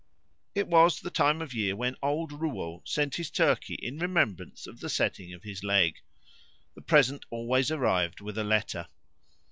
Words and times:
It 0.55 0.67
was 0.67 0.99
the 0.99 1.11
time 1.11 1.43
of 1.43 1.53
year 1.53 1.75
when 1.75 1.95
old 2.01 2.31
Rouault 2.31 2.81
sent 2.85 3.17
his 3.17 3.29
turkey 3.29 3.75
in 3.75 3.99
remembrance 3.99 4.65
of 4.65 4.79
the 4.79 4.89
setting 4.89 5.31
of 5.31 5.43
his 5.43 5.63
leg. 5.63 5.97
The 6.73 6.81
present 6.81 7.23
always 7.29 7.69
arrived 7.69 8.19
with 8.19 8.39
a 8.39 8.43
letter. 8.43 8.87